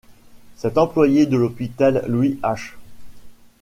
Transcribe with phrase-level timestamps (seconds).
[0.55, 2.73] Cet employé de l'Hôpital Louis-H.